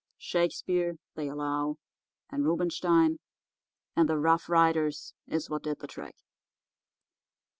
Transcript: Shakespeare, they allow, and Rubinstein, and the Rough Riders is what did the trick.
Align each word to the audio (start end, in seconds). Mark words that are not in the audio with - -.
Shakespeare, 0.17 0.97
they 1.13 1.27
allow, 1.29 1.77
and 2.31 2.43
Rubinstein, 2.43 3.19
and 3.95 4.09
the 4.09 4.17
Rough 4.17 4.49
Riders 4.49 5.13
is 5.27 5.47
what 5.47 5.61
did 5.61 5.77
the 5.77 5.85
trick. 5.85 6.15